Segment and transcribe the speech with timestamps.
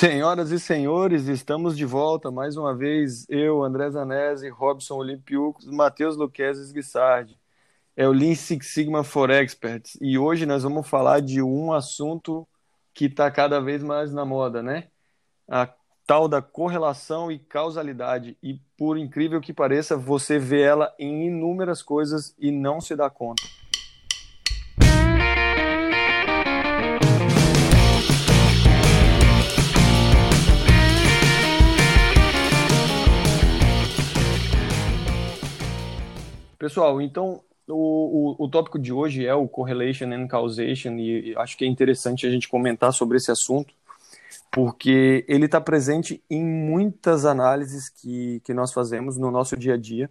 [0.00, 3.26] Senhoras e senhores, estamos de volta mais uma vez.
[3.28, 7.38] Eu, André Zanese, Robson Olimpiucos, Matheus Luquezes Guissardi.
[7.94, 9.98] É o Lean Six Sigma for Experts.
[10.00, 12.48] E hoje nós vamos falar de um assunto
[12.94, 14.88] que está cada vez mais na moda, né?
[15.46, 15.68] A
[16.06, 18.38] tal da correlação e causalidade.
[18.42, 23.10] E por incrível que pareça, você vê ela em inúmeras coisas e não se dá
[23.10, 23.42] conta.
[36.60, 41.56] Pessoal, então o, o, o, tópico de hoje é o correlation and causation e acho
[41.56, 43.72] que é interessante a gente comentar sobre esse assunto
[44.50, 49.76] porque ele está presente em muitas análises que, que nós fazemos no nosso dia a
[49.78, 50.10] dia,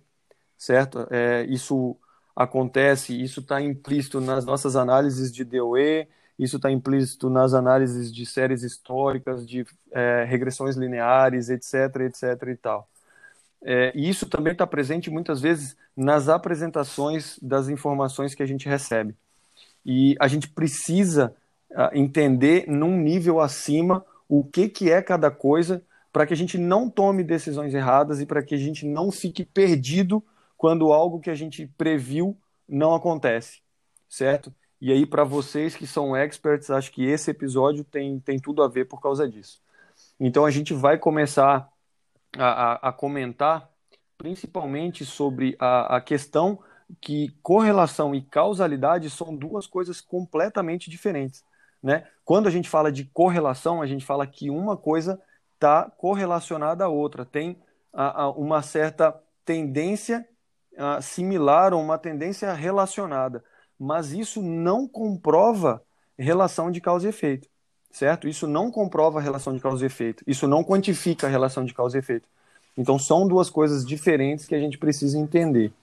[0.58, 1.08] certo?
[1.12, 1.96] É, isso
[2.36, 6.08] acontece, isso está implícito nas nossas análises de DOE,
[6.40, 12.56] isso está implícito nas análises de séries históricas, de é, regressões lineares, etc, etc e
[12.56, 12.90] tal.
[13.62, 18.70] É, e isso também está presente muitas vezes nas apresentações das informações que a gente
[18.70, 19.18] recebe.
[19.86, 21.36] E a gente precisa
[21.72, 25.84] uh, entender num nível acima o que, que é cada coisa
[26.14, 29.44] para que a gente não tome decisões erradas e para que a gente não fique
[29.44, 30.24] perdido
[30.56, 33.60] quando algo que a gente previu não acontece,
[34.08, 34.54] certo?
[34.80, 38.70] E aí, para vocês que são experts, acho que esse episódio tem, tem tudo a
[38.70, 39.62] ver por causa disso.
[40.18, 41.70] Então, a gente vai começar
[42.38, 42.46] a,
[42.88, 43.69] a, a comentar
[44.20, 46.60] principalmente sobre a, a questão
[47.00, 51.44] que correlação e causalidade são duas coisas completamente diferentes.
[51.82, 52.06] Né?
[52.26, 55.20] Quando a gente fala de correlação, a gente fala que uma coisa
[55.56, 57.58] está correlacionada à outra, tem
[57.94, 60.28] a, a uma certa tendência
[60.78, 63.42] a, similar ou uma tendência relacionada,
[63.80, 65.82] mas isso não comprova
[66.18, 67.48] relação de causa e efeito
[67.92, 68.28] certo?
[68.28, 70.24] Isso não comprova relação de causa e efeito.
[70.28, 72.28] Isso não quantifica a relação de causa e efeito.
[72.80, 75.74] Então são duas coisas diferentes que a gente precisa entender.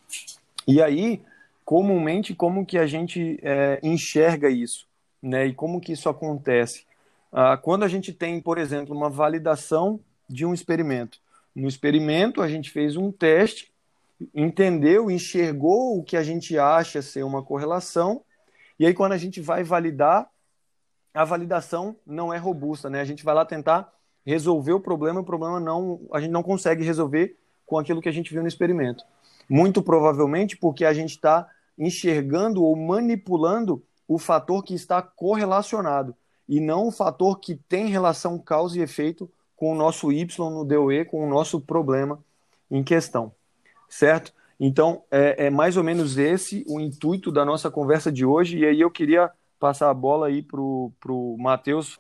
[0.67, 1.21] E aí,
[1.63, 4.87] comumente, como que a gente é, enxerga isso,
[5.23, 5.47] né?
[5.47, 6.87] E como que isso acontece?
[7.31, 11.19] Ah, quando a gente tem, por exemplo, uma validação de um experimento.
[11.55, 13.71] No experimento, a gente fez um teste,
[14.35, 18.23] entendeu, enxergou o que a gente acha ser uma correlação,
[18.79, 20.31] e aí quando a gente vai validar,
[21.13, 23.03] a validação não é robusta, né?
[23.03, 23.93] A gente vai lá tentar
[24.27, 28.13] resolver o problema, o problema não, a gente não consegue resolver com aquilo que a
[28.13, 29.05] gente viu no experimento.
[29.49, 31.49] Muito provavelmente porque a gente está
[31.79, 36.15] enxergando ou manipulando o fator que está correlacionado
[36.49, 40.65] e não o fator que tem relação causa e efeito com o nosso Y no
[40.65, 42.19] DOE, com o nosso problema
[42.71, 43.33] em questão,
[43.89, 44.33] certo?
[44.59, 48.67] Então, é, é mais ou menos esse o intuito da nossa conversa de hoje, e
[48.67, 51.99] aí eu queria passar a bola aí pro, pro Matheus.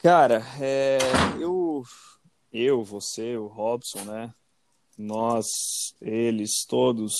[0.00, 0.98] Cara, é,
[1.40, 1.57] eu,
[2.52, 4.32] eu, você, o Robson, né?
[4.96, 5.46] Nós,
[6.00, 7.12] eles, todos,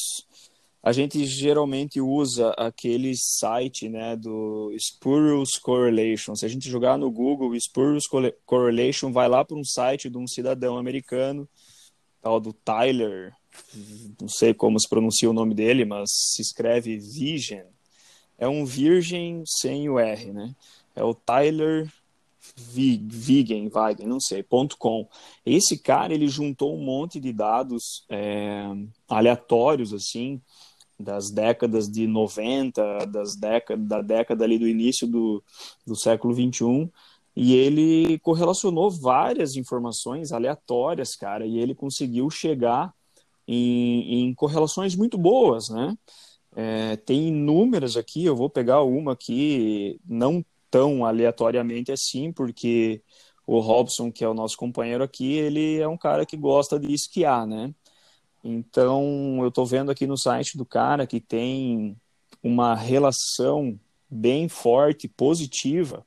[0.83, 6.35] a gente geralmente usa aquele site, né, do Spurious Correlation.
[6.35, 8.05] Se a gente jogar no Google Spurious
[8.45, 11.49] Correlation, vai lá para um site de um cidadão americano,
[12.21, 13.33] tal do Tyler,
[14.21, 17.67] não sei como se pronuncia o nome dele, mas se escreve Vision
[18.39, 20.55] é um virgem sem o R, né?
[20.95, 21.93] É o Tyler
[22.57, 24.45] Vigen, Vigen, não sei,
[24.79, 25.09] .com.
[25.45, 28.65] Esse cara, ele juntou um monte de dados é,
[29.09, 30.41] aleatórios, assim,
[30.99, 35.43] das décadas de 90, das décadas, da década ali do início do,
[35.87, 36.91] do século 21,
[37.37, 42.93] e ele correlacionou várias informações aleatórias, cara, e ele conseguiu chegar
[43.47, 45.97] em, em correlações muito boas, né?
[46.57, 53.03] É, tem inúmeras aqui, eu vou pegar uma aqui, não tão aleatoriamente assim, porque
[53.47, 56.93] o Robson, que é o nosso companheiro aqui, ele é um cara que gosta de
[56.93, 57.75] esquiar, né?
[58.45, 61.97] Então, eu estou vendo aqui no site do cara que tem
[62.43, 66.07] uma relação bem forte, positiva,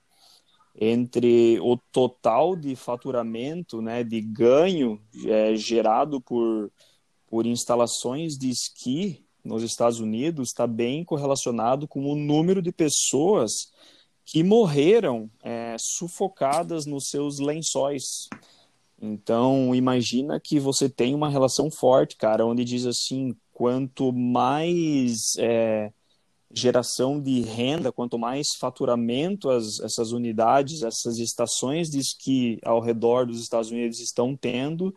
[0.80, 6.72] entre o total de faturamento, né, de ganho é, gerado por,
[7.28, 13.72] por instalações de esqui nos Estados Unidos está bem correlacionado com o número de pessoas
[14.32, 18.30] que morreram é, sufocadas nos seus lençóis.
[19.02, 25.92] Então, imagina que você tem uma relação forte, cara, onde diz assim: quanto mais é,
[26.54, 33.26] geração de renda, quanto mais faturamento as, essas unidades, essas estações de esqui ao redor
[33.26, 34.96] dos Estados Unidos estão tendo,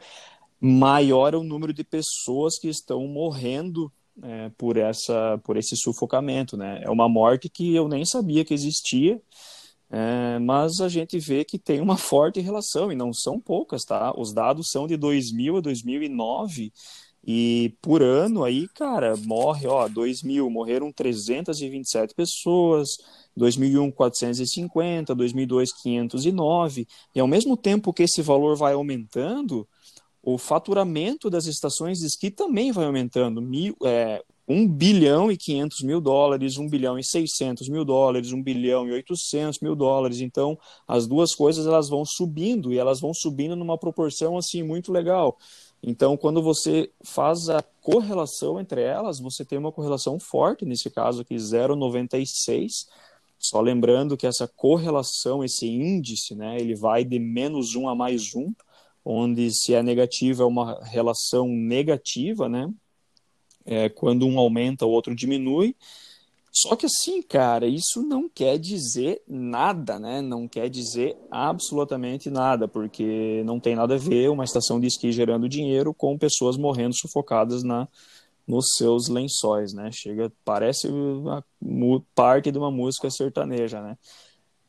[0.60, 3.92] maior é o número de pessoas que estão morrendo
[4.22, 6.80] é, por essa por esse sufocamento, né?
[6.82, 9.20] É uma morte que eu nem sabia que existia.
[9.90, 14.12] É, mas a gente vê que tem uma forte relação, e não são poucas, tá?
[14.18, 16.72] Os dados são de 2000 a 2009,
[17.26, 22.90] e por ano aí, cara, morre, ó, 2000, morreram 327 pessoas,
[23.36, 29.66] 2001, 450, 2002, 509, e ao mesmo tempo que esse valor vai aumentando,
[30.24, 33.42] o faturamento das estações de esqui também vai aumentando.
[33.42, 38.42] Mil, é, 1 bilhão e 500 mil dólares, 1 bilhão e 600 mil dólares, 1
[38.42, 40.20] bilhão e 800 mil dólares.
[40.20, 44.90] Então, as duas coisas elas vão subindo e elas vão subindo numa proporção assim muito
[44.90, 45.36] legal.
[45.82, 51.20] Então, quando você faz a correlação entre elas, você tem uma correlação forte, nesse caso
[51.20, 52.86] aqui 0,96.
[53.38, 58.34] Só lembrando que essa correlação, esse índice, né, ele vai de menos 1 a mais
[58.34, 58.54] 1,
[59.04, 62.72] onde se é negativo é uma relação negativa, né?
[63.64, 65.74] é, quando um aumenta, o outro diminui.
[66.52, 70.20] Só que assim, cara, isso não quer dizer nada, né?
[70.22, 75.10] Não quer dizer absolutamente nada, porque não tem nada a ver uma estação de esqui
[75.10, 77.88] gerando dinheiro com pessoas morrendo sufocadas na
[78.46, 79.90] nos seus lençóis, né?
[79.90, 80.86] Chega, parece
[82.14, 83.96] parte de uma música sertaneja, né?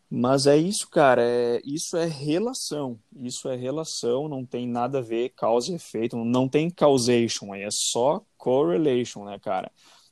[0.09, 1.21] Mas é isso, cara.
[1.23, 2.99] É, isso é relação.
[3.15, 6.15] Isso é relação, não tem nada a ver causa e efeito.
[6.17, 9.71] Não tem causation aí, é só correlation, né, cara?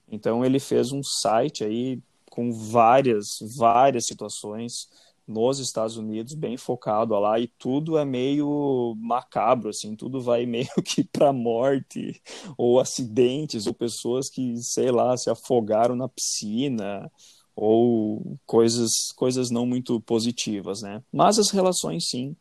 [0.09, 1.99] Então ele fez um site aí
[2.29, 4.87] com várias, várias situações
[5.27, 10.67] nos Estados Unidos, bem focado lá, e tudo é meio macabro, assim, tudo vai meio
[10.83, 12.21] que para morte,
[12.57, 17.09] ou acidentes, ou pessoas que, sei lá, se afogaram na piscina,
[17.55, 21.01] ou coisas, coisas não muito positivas, né?
[21.11, 22.35] Mas as relações, sim,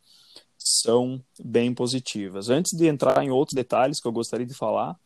[0.58, 2.48] são bem positivas.
[2.48, 4.96] Antes de entrar em outros detalhes que eu gostaria de falar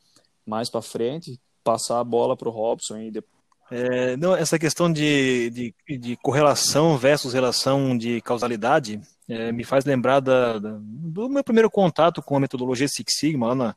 [0.46, 3.36] mais para frente, passar a bola para o Robson e depois
[3.68, 9.84] é, não, essa questão de, de, de, correlação versus relação de causalidade é, me faz
[9.84, 13.76] lembrar da, da, do meu primeiro contato com a metodologia Six Sigma lá na,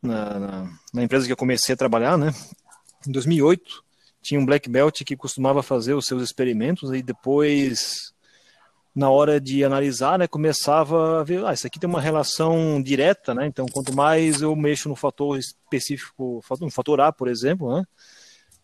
[0.00, 2.32] na, na, empresa que eu comecei a trabalhar, né?
[3.06, 3.82] Em 2008,
[4.20, 8.12] tinha um black belt que costumava fazer os seus experimentos e depois
[8.94, 13.32] na hora de analisar, né, começava a ver, ah, isso aqui tem uma relação direta,
[13.32, 13.46] né?
[13.46, 17.84] Então, quanto mais eu mexo no fator específico, no fator A, por exemplo, né,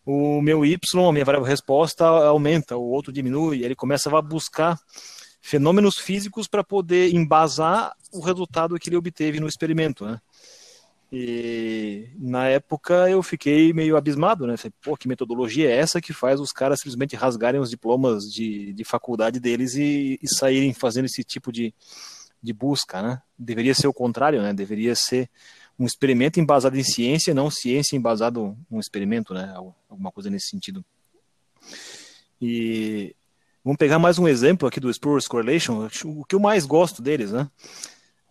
[0.05, 4.77] o meu Y, a minha variável resposta aumenta, o outro diminui, ele começa a buscar
[5.41, 10.19] fenômenos físicos para poder embasar o resultado que ele obteve no experimento, né?
[11.17, 14.57] E na época eu fiquei meio abismado, né?
[14.57, 18.73] Falei, pô, que metodologia é essa que faz os caras simplesmente rasgarem os diplomas de,
[18.73, 21.73] de faculdade deles e, e saírem fazendo esse tipo de,
[22.43, 23.21] de busca, né?
[23.39, 24.53] Deveria ser o contrário, né?
[24.53, 25.29] Deveria ser
[25.79, 29.53] um experimento embasado em ciência, não ciência embasado em um experimento, né?
[29.87, 30.83] Alguma coisa nesse sentido.
[32.41, 33.15] E
[33.63, 37.31] vamos pegar mais um exemplo aqui do Spurs Correlation, o que eu mais gosto deles,
[37.31, 37.49] né?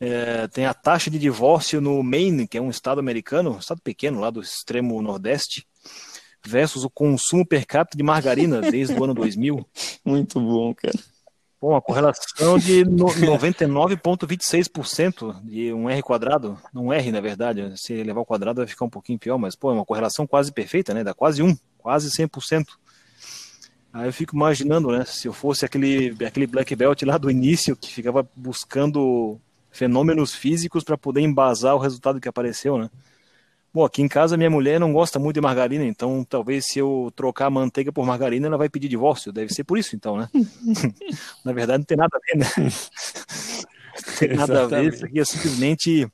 [0.07, 3.81] É, tem a taxa de divórcio no Maine, que é um estado americano, um estado
[3.81, 5.67] pequeno lá do extremo nordeste,
[6.45, 9.67] versus o consumo per capita de margarina desde o ano 2000.
[10.05, 10.99] Muito bom, cara.
[11.59, 18.21] Bom, a correlação de 99,26% de um R quadrado, não R na verdade, se levar
[18.21, 21.03] ao quadrado vai ficar um pouquinho pior, mas pô, é uma correlação quase perfeita, né?
[21.03, 22.67] Dá quase um, quase 100%.
[23.91, 27.75] Aí eu fico imaginando, né, se eu fosse aquele, aquele black belt lá do início
[27.75, 29.41] que ficava buscando
[29.75, 32.89] fenômenos físicos para poder embasar o resultado que apareceu, né?
[33.73, 37.13] Bom, aqui em casa minha mulher não gosta muito de margarina, então talvez se eu
[37.17, 39.33] trocar a manteiga por margarina, ela vai pedir divórcio.
[39.33, 40.29] Deve ser por isso, então, né?
[41.45, 42.47] Na verdade, não tem nada a ver, né?
[42.57, 44.95] não tem nada a ver.
[44.95, 46.09] Isso aqui é simplesmente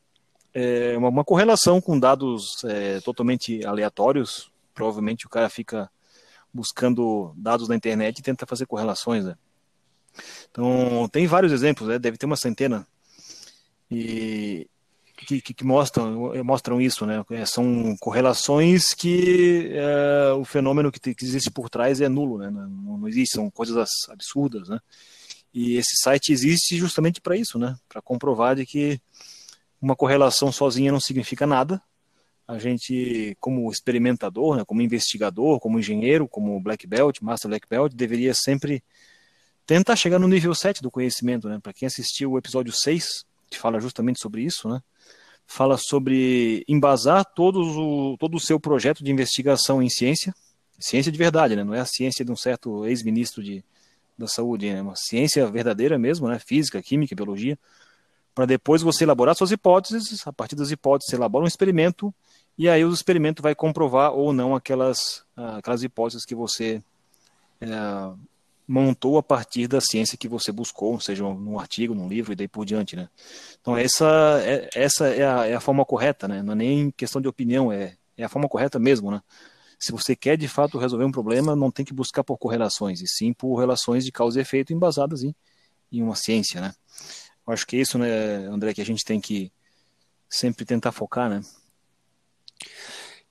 [0.55, 4.51] é, uma, uma, correlação com dados é, totalmente aleatórios.
[4.73, 5.91] Provavelmente o cara fica
[6.51, 9.35] buscando dados na internet e tenta fazer correlações, né?
[10.51, 11.99] Então, tem vários exemplos, né?
[11.99, 12.87] Deve ter uma centena
[13.91, 14.69] e
[15.27, 17.23] que, que, mostram, mostram isso, né?
[17.31, 22.51] É, são correlações que é, o fenômeno que, que, existe por trás é nulo, né?
[22.51, 24.79] Não, não existe, são coisas absurdas, né?
[25.53, 27.77] E esse site existe justamente para isso, né?
[27.89, 29.01] Para comprovar de que
[29.81, 31.83] uma correlação sozinha não significa nada.
[32.47, 37.95] A gente, como experimentador, né, como investigador, como engenheiro, como black belt, master black belt,
[37.95, 38.83] deveria sempre
[39.65, 41.61] tentar chegar no nível 7 do conhecimento, né?
[41.63, 44.81] Para quem assistiu o episódio 6, que fala justamente sobre isso, né?
[45.47, 50.33] Fala sobre embasar todo o, todo o seu projeto de investigação em ciência,
[50.79, 51.65] ciência de verdade, né?
[51.65, 53.65] Não é a ciência de um certo ex-ministro de,
[54.17, 54.81] da saúde, né?
[54.81, 56.39] Uma ciência verdadeira mesmo, né?
[56.39, 57.59] Física, química, biologia,
[58.35, 62.15] para depois você elaborar suas hipóteses, a partir das hipóteses você elabora um experimento
[62.57, 66.83] e aí o experimento vai comprovar ou não aquelas, aquelas hipóteses que você
[67.61, 67.67] é,
[68.71, 72.47] montou a partir da ciência que você buscou, seja num artigo, num livro e daí
[72.47, 73.09] por diante, né?
[73.61, 74.07] Então essa
[74.45, 76.41] é, essa é a, é a forma correta, né?
[76.41, 79.21] Não é nem questão de opinião, é, é a forma correta mesmo, né?
[79.77, 83.09] Se você quer de fato resolver um problema, não tem que buscar por correlações, e
[83.09, 85.35] sim por relações de causa e efeito embasadas em,
[85.91, 86.73] em uma ciência, né?
[87.45, 89.51] Eu acho que é isso, né, André, que a gente tem que
[90.29, 91.41] sempre tentar focar, né?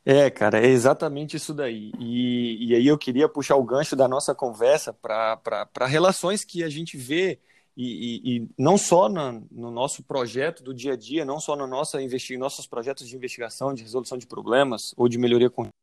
[0.05, 1.91] É, cara, é exatamente isso daí.
[1.99, 6.69] E, e aí eu queria puxar o gancho da nossa conversa para relações que a
[6.69, 7.39] gente vê,
[7.75, 11.55] e, e, e não só na, no nosso projeto do dia a dia, não só
[11.55, 15.73] no nossa investi nossos projetos de investigação, de resolução de problemas ou de melhoria contínua,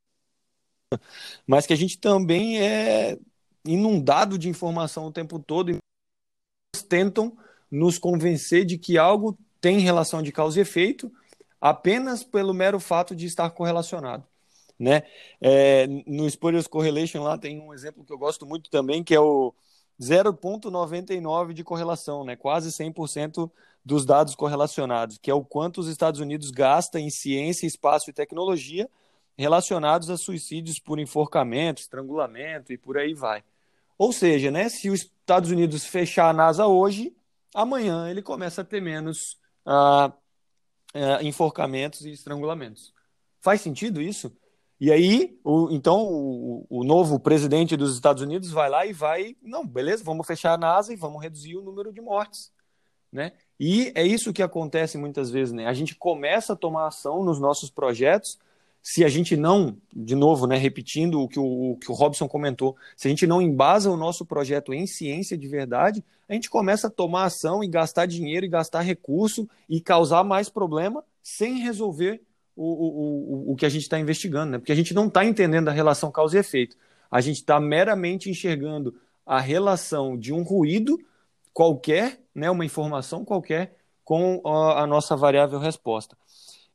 [1.47, 3.19] mas que a gente também é
[3.65, 5.79] inundado de informação o tempo todo e
[6.89, 7.37] tentam
[7.71, 11.13] nos convencer de que algo tem relação de causa e efeito
[11.61, 14.25] apenas pelo mero fato de estar correlacionado.
[14.79, 15.03] Né?
[15.41, 19.21] É, no Spurious Correlation lá tem um exemplo que eu gosto muito também, que é
[19.21, 19.55] o
[20.01, 22.37] 0,99 de correlação, né?
[22.37, 23.51] quase 100%
[23.85, 28.13] dos dados correlacionados, que é o quanto os Estados Unidos gastam em ciência, espaço e
[28.13, 28.89] tecnologia
[29.39, 33.45] relacionados a suicídios por enforcamento, estrangulamento e por aí vai.
[33.99, 37.15] Ou seja, né, se os Estados Unidos fechar a NASA hoje,
[37.55, 40.13] amanhã ele começa a ter menos uh,
[40.95, 42.93] uh, enforcamentos e estrangulamentos.
[43.41, 44.33] Faz sentido isso?
[44.79, 49.35] E aí, o, então, o, o, novo presidente dos Estados Unidos vai lá e vai,
[49.43, 52.53] não, beleza, vamos fechar a NASA e vamos reduzir o número de mortes,
[53.11, 53.33] né?
[53.59, 55.67] E é isso que acontece muitas vezes, né?
[55.67, 58.39] A gente começa a tomar ação nos nossos projetos
[58.89, 62.29] se a gente não, de novo, né, repetindo o que o, o que o Robson
[62.29, 66.49] comentou, se a gente não embasa o nosso projeto em ciência de verdade, a gente
[66.49, 71.59] começa a tomar ação e gastar dinheiro e gastar recurso e causar mais problema sem
[71.59, 72.23] resolver
[72.55, 74.59] o, o, o, que a gente está investigando, né?
[74.59, 76.77] Porque a gente não está entendendo a relação causa e efeito.
[77.11, 78.95] A gente está meramente enxergando
[79.27, 80.97] a relação de um ruído
[81.53, 83.75] qualquer, né, uma informação qualquer,
[84.05, 86.17] com a, a nossa variável resposta.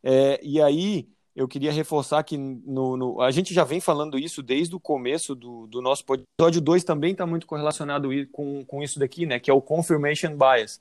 [0.04, 4.44] É, e aí eu queria reforçar que no, no, a gente já vem falando isso
[4.44, 9.00] desde o começo do, do nosso episódio 2 também está muito correlacionado com, com isso
[9.00, 9.40] daqui, né?
[9.40, 10.80] Que é o confirmation bias.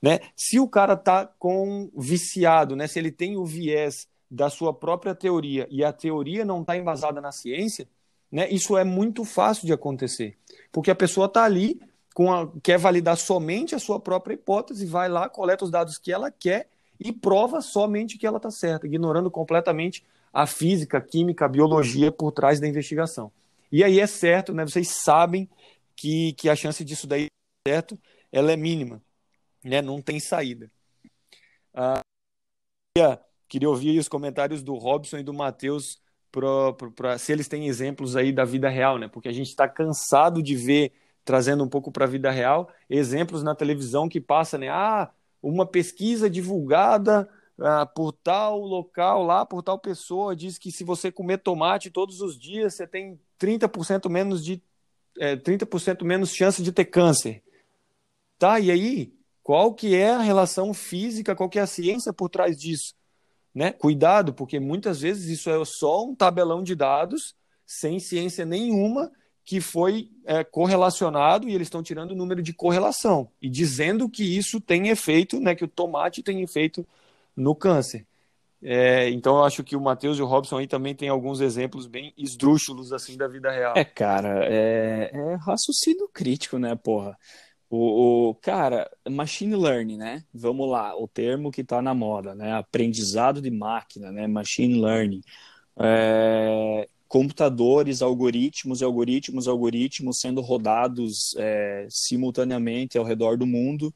[0.00, 0.18] Né?
[0.36, 2.88] Se o cara está com viciado, né?
[2.88, 7.20] Se ele tem o viés da sua própria teoria e a teoria não está embasada
[7.20, 7.88] na ciência,
[8.30, 8.50] né?
[8.50, 10.36] Isso é muito fácil de acontecer,
[10.72, 11.80] porque a pessoa está ali
[12.18, 16.30] a, quer validar somente a sua própria hipótese, vai lá, coleta os dados que ela
[16.30, 16.71] quer
[17.04, 22.10] e prova somente que ela está certa, ignorando completamente a física, a química, a biologia
[22.10, 23.30] por trás da investigação.
[23.70, 24.64] E aí é certo, né?
[24.64, 25.48] Vocês sabem
[25.96, 27.26] que, que a chance disso daí
[27.66, 27.98] certo,
[28.30, 29.02] ela é mínima,
[29.64, 29.82] né?
[29.82, 30.70] Não tem saída.
[31.74, 32.00] Ah,
[32.94, 38.16] queria, queria ouvir os comentários do Robson e do Matheus para se eles têm exemplos
[38.16, 39.08] aí da vida real, né?
[39.08, 40.92] Porque a gente está cansado de ver
[41.24, 44.68] trazendo um pouco para a vida real exemplos na televisão que passa, né?
[44.68, 45.10] Ah,
[45.42, 51.10] uma pesquisa divulgada ah, por tal local lá, por tal pessoa, diz que se você
[51.10, 54.62] comer tomate todos os dias, você tem 30% menos de
[55.18, 57.42] é, 30% menos chance de ter câncer.
[58.38, 58.58] Tá?
[58.58, 62.56] E aí, qual que é a relação física, qual que é a ciência por trás
[62.56, 62.94] disso?
[63.54, 63.72] Né?
[63.72, 67.34] Cuidado, porque muitas vezes isso é só um tabelão de dados
[67.66, 69.12] sem ciência nenhuma
[69.44, 74.22] que foi é, correlacionado e eles estão tirando o número de correlação e dizendo que
[74.22, 76.86] isso tem efeito, né, que o tomate tem efeito
[77.36, 78.06] no câncer.
[78.64, 81.86] É, então eu acho que o Matheus e o Robson aí também tem alguns exemplos
[81.86, 83.74] bem esdrúxulos assim da vida real.
[83.76, 87.18] É, cara, é, é raciocínio crítico, né, porra?
[87.68, 90.22] O, o, cara, machine learning, né?
[90.32, 92.52] Vamos lá, o termo que está na moda, né?
[92.52, 94.26] Aprendizado de máquina, né?
[94.26, 95.22] Machine learning.
[95.78, 103.94] É, computadores, algoritmos e algoritmos, algoritmos sendo rodados é, simultaneamente ao redor do mundo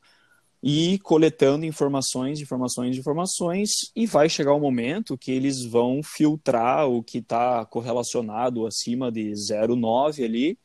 [0.63, 7.03] e coletando informações, informações, informações, e vai chegar um momento que eles vão filtrar o
[7.03, 10.59] que está correlacionado acima de 0,9 ali,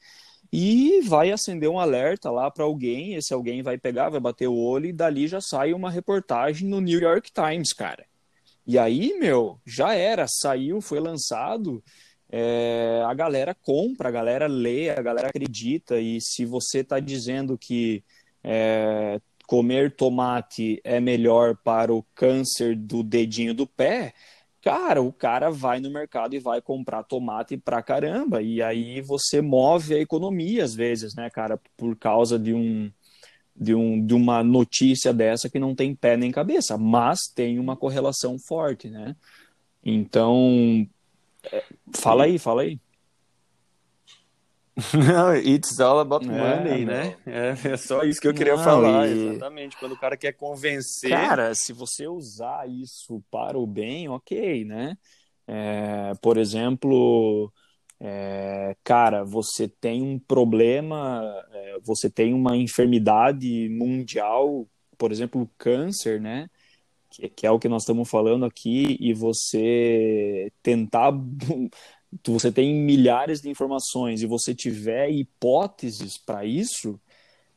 [0.51, 4.57] e vai acender um alerta lá para alguém, esse alguém vai pegar, vai bater o
[4.57, 8.05] olho, e dali já sai uma reportagem no New York Times, cara.
[8.67, 11.81] E aí, meu, já era, saiu, foi lançado,
[12.31, 15.99] é, a galera compra, a galera lê, a galera acredita.
[15.99, 18.03] E se você está dizendo que
[18.41, 24.13] é, comer tomate é melhor para o câncer do dedinho do pé,
[24.61, 28.41] cara, o cara vai no mercado e vai comprar tomate pra caramba.
[28.41, 32.89] E aí você move a economia às vezes, né, cara, por causa de um.
[33.53, 37.75] De, um, de uma notícia dessa que não tem pé nem cabeça, mas tem uma
[37.75, 39.15] correlação forte, né?
[39.83, 40.87] Então,
[41.95, 42.79] Fala aí, fala aí.
[44.93, 47.17] Não, it's all about money, é, né?
[47.25, 49.29] É, é, só isso que eu queria Não, falar, e...
[49.29, 49.77] exatamente.
[49.77, 51.09] Quando o cara quer convencer.
[51.09, 54.97] Cara, se você usar isso para o bem, ok, né?
[55.47, 57.51] É, por exemplo,
[57.99, 61.21] é, cara, você tem um problema,
[61.51, 64.67] é, você tem uma enfermidade mundial,
[64.97, 66.49] por exemplo, câncer, né?
[67.11, 71.11] Que, é o que nós estamos falando aqui, e você tentar.
[72.27, 76.99] Você tem milhares de informações e você tiver hipóteses para isso,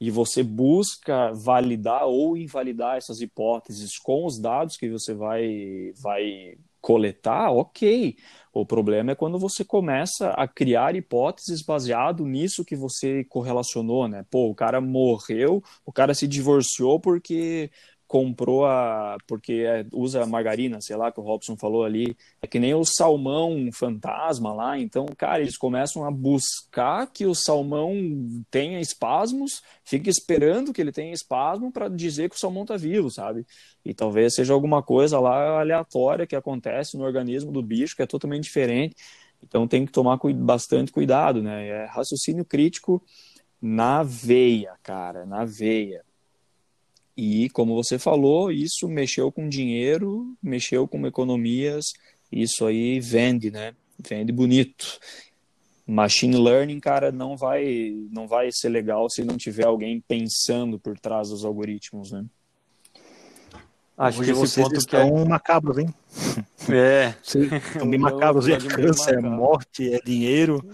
[0.00, 6.56] e você busca validar ou invalidar essas hipóteses com os dados que você vai, vai
[6.80, 8.14] coletar, ok.
[8.52, 14.24] O problema é quando você começa a criar hipóteses baseado nisso que você correlacionou, né?
[14.30, 17.70] Pô, o cara morreu, o cara se divorciou porque
[18.06, 19.16] comprou a.
[19.26, 22.16] porque é, usa margarina, sei lá, que o Robson falou ali.
[22.40, 24.78] É que nem o salmão fantasma lá.
[24.78, 27.92] Então, cara, eles começam a buscar que o salmão
[28.50, 33.10] tenha espasmos, fica esperando que ele tenha espasmo para dizer que o salmão tá vivo,
[33.10, 33.46] sabe?
[33.84, 38.06] E talvez seja alguma coisa lá aleatória que acontece no organismo do bicho, que é
[38.06, 38.96] totalmente diferente.
[39.42, 41.68] Então tem que tomar bastante cuidado, né?
[41.68, 43.02] É raciocínio crítico
[43.60, 46.04] na veia, cara, na veia.
[47.16, 51.86] E, como você falou, isso mexeu com dinheiro, mexeu com economias,
[52.30, 53.74] isso aí vende, né?
[53.98, 54.98] Vende bonito.
[55.86, 60.98] Machine learning, cara, não vai, não vai ser legal se não tiver alguém pensando por
[60.98, 62.24] trás dos algoritmos, né?
[63.96, 65.24] Acho Hoje que vocês estão que é...
[65.24, 65.94] macabros, hein?
[66.66, 67.14] É.
[67.22, 70.66] Estão bem macabros, é câncer, é morte, é dinheiro.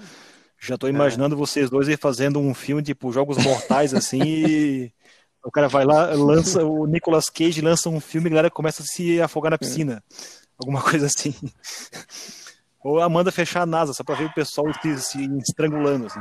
[0.56, 0.92] Já estou é.
[0.92, 1.38] imaginando é.
[1.38, 4.92] vocês dois aí fazendo um filme tipo Jogos Mortais, assim, e
[5.44, 8.82] o cara vai lá, lança o Nicolas Cage lança um filme e a galera começa
[8.82, 10.02] a se afogar na piscina.
[10.58, 11.34] Alguma coisa assim.
[12.82, 16.06] Ou a Amanda fechar a NASA, só pra ver o pessoal se, se estrangulando.
[16.06, 16.20] Assim.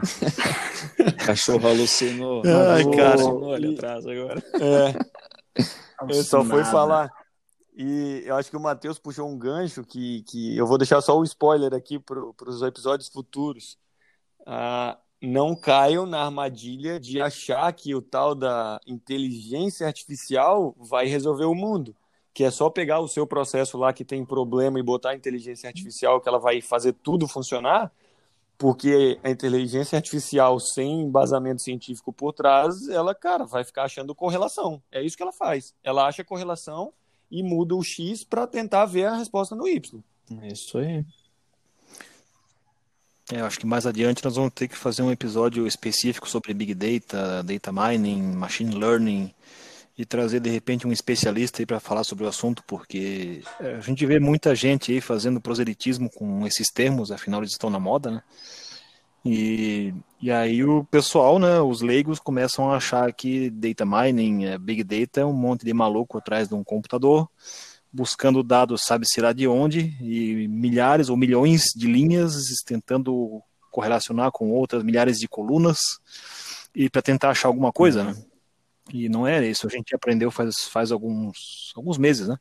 [1.25, 2.43] Cachorro alucinou.
[2.45, 3.13] Ai, cara.
[3.13, 4.43] Alucinou ali atrás agora.
[4.55, 5.63] É.
[6.09, 7.09] Eu só fui falar.
[7.75, 11.17] E eu acho que o Matheus puxou um gancho que, que eu vou deixar só
[11.17, 13.77] o um spoiler aqui para os episódios futuros.
[14.45, 21.45] Ah, não caiam na armadilha de achar que o tal da inteligência artificial vai resolver
[21.45, 21.95] o mundo.
[22.33, 25.67] Que é só pegar o seu processo lá que tem problema e botar a inteligência
[25.67, 27.91] artificial que ela vai fazer tudo funcionar,
[28.57, 34.81] porque a inteligência artificial sem embasamento científico por trás, ela, cara, vai ficar achando correlação.
[34.91, 35.73] É isso que ela faz.
[35.83, 36.93] Ela acha correlação
[37.29, 40.01] e muda o X para tentar ver a resposta no Y.
[40.41, 41.05] É isso aí.
[43.31, 46.73] É, acho que mais adiante nós vamos ter que fazer um episódio específico sobre Big
[46.73, 49.31] Data, Data Mining, Machine Learning
[49.95, 53.81] e trazer de repente um especialista aí para falar sobre o assunto, porque é, a
[53.81, 58.09] gente vê muita gente aí fazendo proselitismo com esses termos, afinal eles estão na moda,
[58.09, 58.23] né?
[59.23, 64.57] E, e aí o pessoal, né, os leigos começam a achar que data mining, é,
[64.57, 67.29] big data é um monte de maluco atrás de um computador
[67.91, 74.51] buscando dados, sabe-se lá de onde, e milhares ou milhões de linhas, tentando correlacionar com
[74.51, 75.79] outras milhares de colunas,
[76.75, 78.15] e para tentar achar alguma coisa, né?
[78.93, 82.37] E não é isso, a gente aprendeu faz, faz alguns, alguns meses, né?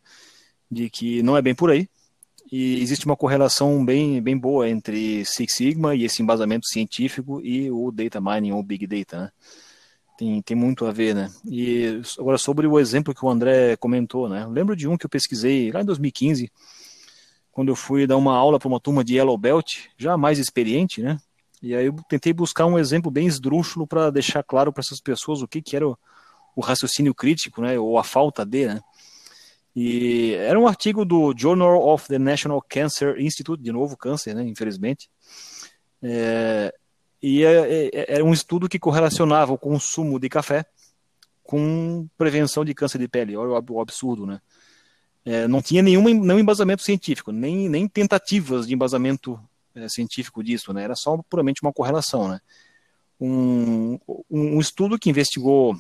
[0.71, 1.89] De que não é bem por aí,
[2.51, 7.71] e existe uma correlação bem, bem boa entre Six Sigma e esse embasamento científico e
[7.71, 9.31] o data mining ou big data, né?
[10.19, 11.31] Tem, tem muito a ver, né?
[11.49, 14.45] E agora sobre o exemplo que o André comentou, né?
[14.51, 16.51] Lembro de um que eu pesquisei lá em 2015,
[17.53, 21.01] quando eu fui dar uma aula para uma turma de Yellow Belt, já mais experiente,
[21.01, 21.19] né?
[21.63, 25.41] E aí eu tentei buscar um exemplo bem esdrúxulo para deixar claro para essas pessoas
[25.41, 25.97] o que, que era o,
[26.57, 27.79] o, raciocínio crítico, né?
[27.79, 28.81] Ou a falta de, né?
[29.75, 34.43] E era um artigo do Journal of the National Cancer Institute, de novo câncer, né?
[34.43, 35.09] Infelizmente.
[36.03, 36.75] É,
[37.23, 40.65] e era é, é, é um estudo que correlacionava o consumo de café
[41.43, 43.37] com prevenção de câncer de pele.
[43.37, 44.41] Olha o absurdo, né?
[45.25, 49.39] É, não tinha nenhum, nenhum embasamento científico, nem, nem tentativas de embasamento
[49.75, 50.85] é, científico disso, né?
[50.85, 52.41] Era só puramente uma correlação, né?
[53.21, 53.99] Um,
[54.31, 55.77] um estudo que investigou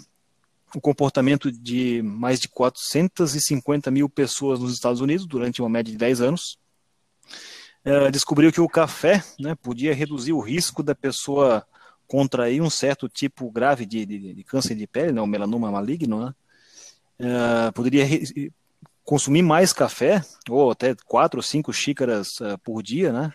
[0.74, 5.98] o comportamento de mais de 450 mil pessoas nos Estados Unidos durante uma média de
[5.98, 6.58] 10 anos
[7.88, 11.66] é, descobriu que o café né, podia reduzir o risco da pessoa
[12.06, 16.26] contrair um certo tipo grave de, de, de câncer de pele, né, o melanoma maligno,
[16.26, 16.34] né?
[17.18, 18.06] É, poderia
[19.04, 23.32] consumir mais café, ou até quatro ou cinco xícaras uh, por dia, né?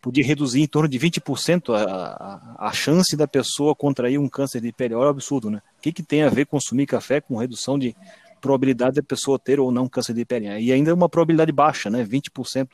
[0.00, 4.60] Podia reduzir em torno de 20% a, a, a chance da pessoa contrair um câncer
[4.60, 4.94] de pele.
[4.94, 5.60] Olha o absurdo, né?
[5.78, 7.94] O que, que tem a ver consumir café com redução de
[8.40, 10.46] probabilidade da pessoa ter ou não câncer de pele?
[10.60, 12.04] E ainda é uma probabilidade baixa, né?
[12.04, 12.68] 20%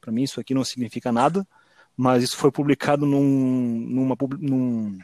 [0.00, 1.46] para mim isso aqui não significa nada,
[1.96, 3.20] mas isso foi publicado num,
[3.88, 4.98] numa, num,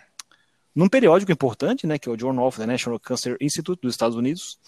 [0.75, 4.17] num periódico importante, né, que é o Journal of the National Cancer Institute dos Estados
[4.17, 4.59] Unidos,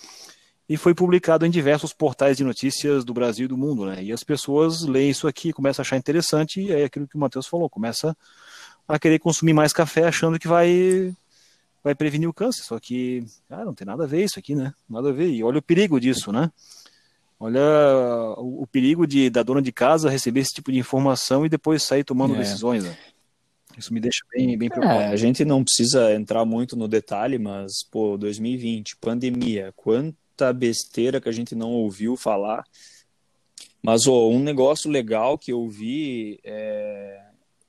[0.68, 4.04] e foi publicado em diversos portais de notícias do Brasil e do mundo, né?
[4.04, 7.18] E as pessoas leem isso aqui, começam a achar interessante, e é aquilo que o
[7.18, 8.14] Matheus falou, começa
[8.86, 11.14] a querer consumir mais café achando que vai
[11.82, 14.74] vai prevenir o câncer, só que, ah, não tem nada a ver isso aqui, né?
[14.90, 15.30] Nada a ver.
[15.30, 16.50] E olha o perigo disso, né?
[17.40, 17.60] Olha
[18.36, 21.84] o, o perigo de da dona de casa receber esse tipo de informação e depois
[21.84, 22.38] sair tomando é.
[22.38, 22.96] decisões, né?
[23.76, 25.02] Isso me deixa bem, bem preocupado.
[25.02, 31.20] É, a gente não precisa entrar muito no detalhe, mas, pô, 2020, pandemia, quanta besteira
[31.20, 32.64] que a gente não ouviu falar.
[33.80, 37.20] Mas, ó, um negócio legal que eu vi é,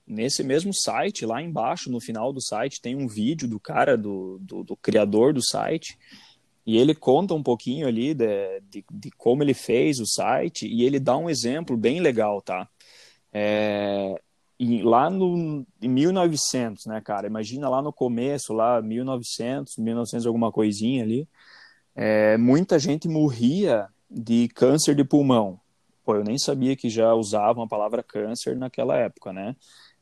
[0.08, 4.40] nesse mesmo site, lá embaixo, no final do site, tem um vídeo do cara, do,
[4.42, 5.96] do, do criador do site,
[6.70, 10.84] e ele conta um pouquinho ali de, de, de, como ele fez o site, e
[10.84, 12.70] ele dá um exemplo bem legal, tá?
[13.34, 14.14] É,
[14.84, 17.26] lá no em 1900, né, cara?
[17.26, 21.28] Imagina lá no começo, lá 1900, 1900 alguma coisinha ali,
[21.96, 25.60] é, muita gente morria de câncer de pulmão.
[26.06, 29.56] Pô, eu nem sabia que já usavam a palavra câncer naquela época, né?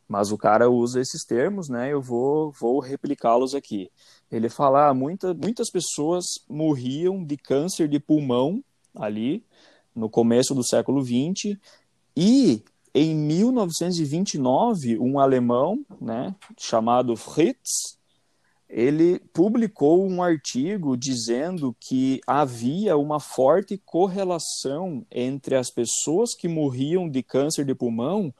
[0.05, 1.93] Mas o cara usa esses termos, né?
[1.93, 3.89] Eu vou, vou replicá-los aqui.
[4.31, 8.63] Ele fala, ah, muita, muitas pessoas morriam de câncer de pulmão
[8.95, 9.43] ali
[9.95, 11.57] no começo do século XX
[12.15, 12.63] e
[12.93, 17.97] em 1929, um alemão, né, chamado Fritz,
[18.67, 27.07] ele publicou um artigo dizendo que havia uma forte correlação entre as pessoas que morriam
[27.07, 28.33] de câncer de pulmão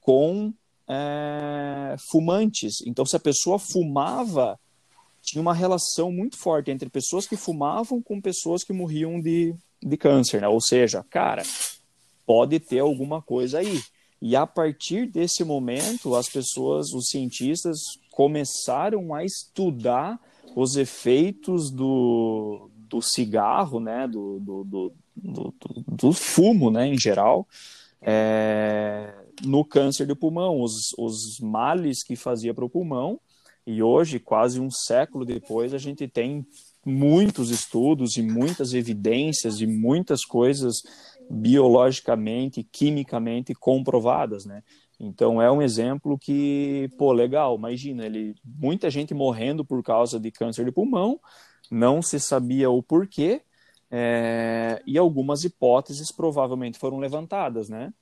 [0.00, 0.52] com
[0.86, 2.74] é, fumantes.
[2.86, 4.60] Então, se a pessoa fumava,
[5.26, 9.96] tinha uma relação muito forte entre pessoas que fumavam com pessoas que morriam de, de
[9.96, 10.40] câncer.
[10.40, 10.46] Né?
[10.46, 11.42] Ou seja, cara,
[12.24, 13.82] pode ter alguma coisa aí.
[14.22, 17.76] E a partir desse momento, as pessoas, os cientistas,
[18.12, 20.18] começaram a estudar
[20.54, 25.54] os efeitos do, do cigarro, né, do, do, do, do,
[25.88, 27.46] do fumo, né, em geral,
[28.00, 29.12] é,
[29.44, 33.20] no câncer de pulmão, os, os males que fazia para o pulmão.
[33.66, 36.46] E hoje, quase um século depois, a gente tem
[36.84, 40.82] muitos estudos e muitas evidências e muitas coisas
[41.28, 44.62] biologicamente, quimicamente comprovadas, né?
[44.98, 50.30] Então é um exemplo que, pô, legal, imagina, ele, muita gente morrendo por causa de
[50.30, 51.20] câncer de pulmão,
[51.70, 53.42] não se sabia o porquê,
[53.90, 57.92] é, e algumas hipóteses provavelmente foram levantadas, né?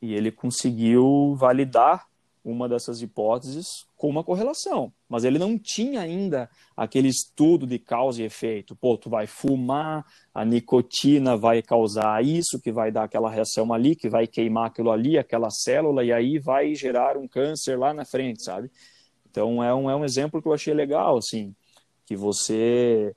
[0.00, 2.09] E ele conseguiu validar
[2.44, 8.22] uma dessas hipóteses com uma correlação, mas ele não tinha ainda aquele estudo de causa
[8.22, 8.74] e efeito.
[8.74, 13.94] Pô, tu vai fumar, a nicotina vai causar isso, que vai dar aquela reação ali,
[13.94, 18.04] que vai queimar aquilo ali, aquela célula, e aí vai gerar um câncer lá na
[18.04, 18.70] frente, sabe?
[19.30, 21.54] Então é um, é um exemplo que eu achei legal, assim,
[22.06, 23.14] que você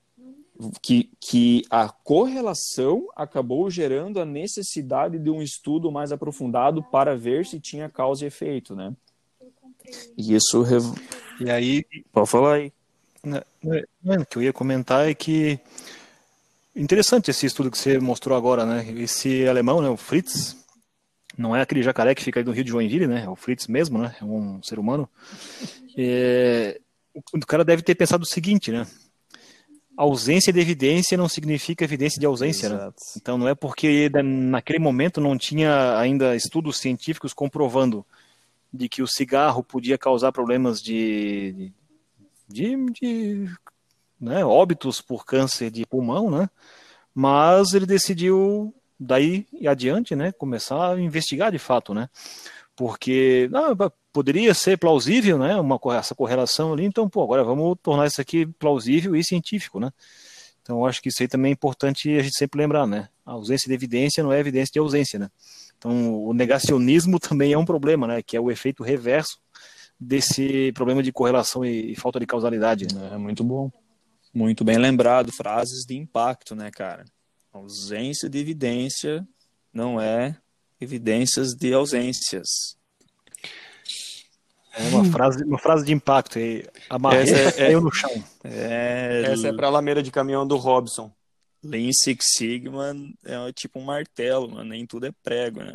[0.81, 7.45] que, que a correlação acabou gerando a necessidade de um estudo mais aprofundado para ver
[7.45, 8.95] se tinha causa e efeito, né?
[10.17, 10.63] E isso.
[11.39, 11.85] E aí.
[12.11, 12.73] Pode falar aí.
[13.23, 15.59] Né, né, o que eu ia comentar é que.
[16.75, 18.85] Interessante esse estudo que você mostrou agora, né?
[18.97, 20.57] Esse alemão, né, o Fritz,
[21.37, 23.23] não é aquele jacaré que fica aí no Rio de Joinville, né?
[23.25, 24.15] É o Fritz mesmo, né?
[24.19, 25.07] É um ser humano.
[25.95, 26.79] É...
[27.31, 28.87] O cara deve ter pensado o seguinte, né?
[29.95, 32.91] ausência de evidência não significa evidência de ausência, né?
[33.15, 38.05] Então não é porque naquele momento não tinha ainda estudos científicos comprovando
[38.73, 41.71] de que o cigarro podia causar problemas de,
[42.47, 43.49] de, de
[44.19, 46.49] né, óbitos por câncer de pulmão, né?
[47.13, 52.09] Mas ele decidiu daí e adiante, né, começar a investigar de fato, né?
[52.75, 53.75] Porque não,
[54.11, 58.45] poderia ser plausível, né, uma essa correlação ali, então, pô, agora vamos tornar isso aqui
[58.45, 59.91] plausível e científico, né?
[60.63, 63.09] Então, acho que isso aí também é importante a gente sempre lembrar, né?
[63.25, 65.29] A ausência de evidência não é evidência de ausência, né?
[65.83, 68.23] Então, o negacionismo também é um problema, né?
[68.23, 69.37] Que é o efeito reverso
[69.99, 72.87] desse problema de correlação e, falta de causalidade.
[72.93, 73.11] Né?
[73.13, 73.69] É muito bom.
[74.33, 75.31] Muito bem lembrado.
[75.31, 77.03] Frases de impacto, né, cara?
[77.51, 79.27] Ausência de evidência
[79.73, 80.37] não é
[80.79, 82.47] evidências de ausências.
[84.75, 86.39] É uma frase, uma frase de impacto.
[86.89, 88.23] Amarrei Essa é, é, no chão.
[88.43, 91.11] É, Essa é para a lameira de caminhão do Robson.
[91.63, 94.69] Lean Six Sigma é tipo um martelo, mano.
[94.69, 95.73] Nem tudo é prego, né?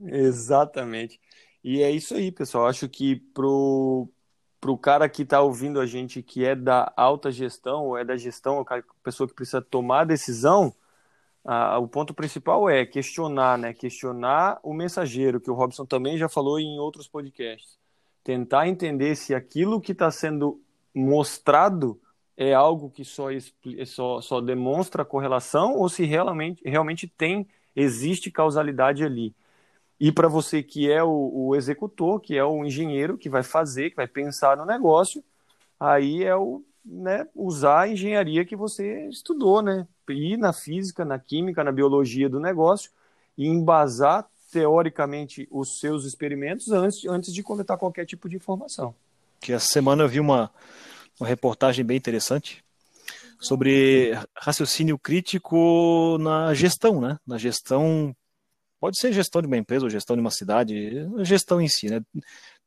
[0.00, 1.20] Exatamente.
[1.64, 2.66] E é isso aí, pessoal.
[2.66, 4.08] Acho que pro,
[4.60, 8.16] pro cara que está ouvindo a gente que é da alta gestão ou é da
[8.16, 10.74] gestão, a pessoa que precisa tomar decisão,
[11.44, 13.72] Ah, o ponto principal é questionar, né?
[13.72, 17.78] Questionar o mensageiro, que o Robson também já falou em outros podcasts.
[18.24, 20.60] Tentar entender se aquilo que está sendo
[20.94, 22.00] mostrado
[22.36, 23.28] é algo que só,
[23.86, 29.34] só, só demonstra correlação ou se realmente, realmente tem, existe causalidade ali.
[29.98, 33.90] E para você que é o, o, executor, que é o engenheiro que vai fazer,
[33.90, 35.24] que vai pensar no negócio,
[35.80, 39.88] aí é o né, usar a engenharia que você estudou, né?
[40.08, 42.92] Ir na física, na química, na biologia do negócio
[43.36, 48.94] e embasar teoricamente os seus experimentos antes, antes de coletar qualquer tipo de informação.
[49.40, 50.50] Que essa semana eu vi uma,
[51.20, 52.64] uma reportagem bem interessante
[53.40, 57.18] sobre raciocínio crítico na gestão, né?
[57.26, 58.14] Na gestão,
[58.80, 62.00] pode ser gestão de uma empresa ou gestão de uma cidade, gestão em si, né?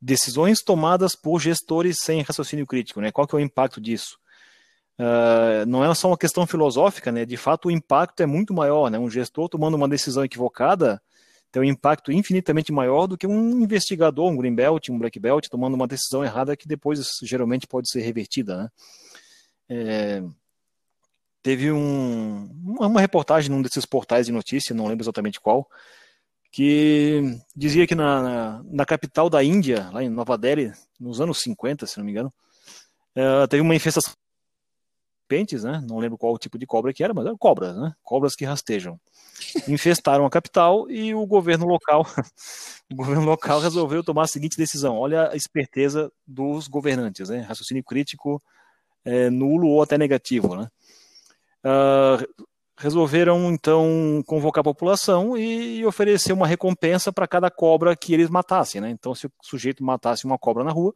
[0.01, 3.11] Decisões tomadas por gestores sem raciocínio crítico, né?
[3.11, 4.17] Qual que é o impacto disso?
[4.99, 7.25] Uh, não é só uma questão filosófica, né?
[7.25, 8.99] De fato, o impacto é muito maior, né?
[8.99, 11.01] Um gestor tomando uma decisão equivocada
[11.51, 15.47] tem um impacto infinitamente maior do que um investigador, um green belt, um black belt,
[15.49, 18.69] tomando uma decisão errada que depois geralmente pode ser revertida, né?
[19.71, 20.23] É,
[21.41, 25.69] teve um, uma reportagem num desses portais de notícia, não lembro exatamente qual,
[26.51, 31.85] que dizia que na, na, capital da Índia, lá em Nova Delhi, nos anos 50,
[31.85, 32.33] se não me engano,
[33.15, 34.13] é, teve uma infestação
[35.29, 35.81] serpentes, né?
[35.87, 37.93] Não lembro qual tipo de cobra que era, mas eram cobras, né?
[38.03, 38.99] Cobras que rastejam.
[39.67, 42.05] Infestaram a capital e o governo local,
[42.91, 47.41] o governo local resolveu tomar a seguinte decisão: olha a esperteza dos governantes, né?
[47.41, 48.41] Raciocínio crítico
[49.05, 50.67] é, nulo ou até negativo, né?
[51.63, 52.45] Uh,
[52.77, 58.81] resolveram então convocar a população e oferecer uma recompensa para cada cobra que eles matassem,
[58.81, 58.89] né?
[58.89, 60.95] Então, se o sujeito matasse uma cobra na rua,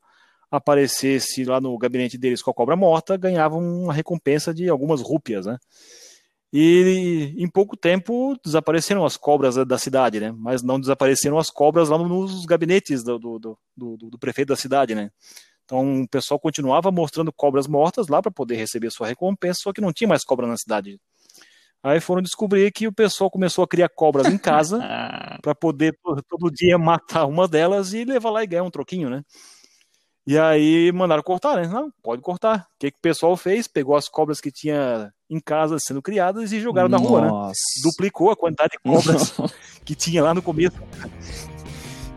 [0.58, 5.48] aparecesse lá no gabinete deles com a cobra morta, ganhava uma recompensa de algumas rúpias,
[5.48, 5.58] né?
[6.56, 10.32] E em pouco tempo desapareceram as cobras da cidade, né?
[10.38, 14.94] Mas não desapareceram as cobras lá nos gabinetes do, do, do, do, prefeito da cidade,
[14.94, 15.10] né?
[15.66, 19.82] Então o pessoal continuava mostrando cobras mortas lá para poder receber sua recompensa, só que
[19.82, 21.00] não tinha mais cobra na cidade.
[21.82, 24.78] Aí foram descobrir que o pessoal começou a criar cobras em casa
[25.42, 25.98] para poder
[26.30, 29.24] todo dia matar uma delas e levar lá e ganhar um troquinho, né?
[30.26, 31.68] E aí mandaram cortar, né?
[31.68, 32.68] Não, pode cortar.
[32.76, 33.68] O que, que o pessoal fez?
[33.68, 37.52] Pegou as cobras que tinha em casa sendo criadas e jogaram na rua, né?
[37.84, 39.34] Duplicou a quantidade de cobras
[39.84, 40.78] que tinha lá no começo.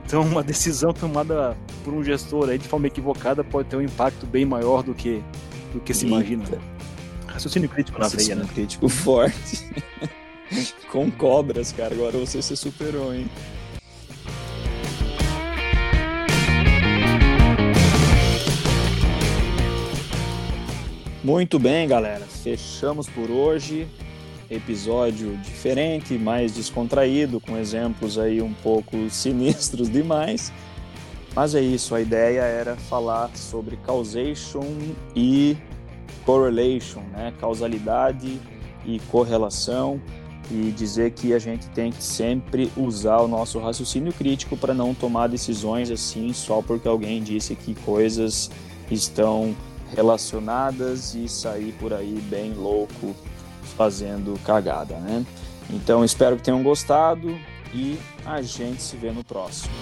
[0.05, 4.25] Então, uma decisão tomada por um gestor aí de forma equivocada pode ter um impacto
[4.25, 5.21] bem maior do que,
[5.73, 6.45] do que se imagina.
[7.27, 8.47] Raciocínio crítico na veia, né?
[8.55, 9.69] crítico forte.
[10.93, 11.93] Com cobras, cara.
[11.93, 13.29] Agora você se superou, hein?
[21.27, 22.25] Muito bem, galera.
[22.25, 23.89] Fechamos por hoje.
[24.49, 30.53] Episódio diferente, mais descontraído, com exemplos aí um pouco sinistros demais.
[31.35, 34.65] Mas é isso, a ideia era falar sobre causation
[35.17, 35.57] e
[36.25, 37.35] correlation, né?
[37.41, 38.41] causalidade
[38.85, 40.01] e correlação,
[40.49, 44.95] e dizer que a gente tem que sempre usar o nosso raciocínio crítico para não
[44.95, 48.49] tomar decisões assim só porque alguém disse que coisas
[48.89, 49.57] estão
[49.95, 53.15] relacionadas e sair por aí bem louco
[53.77, 55.25] fazendo cagada, né?
[55.71, 57.29] Então espero que tenham gostado
[57.75, 59.75] e a gente se vê no próximo.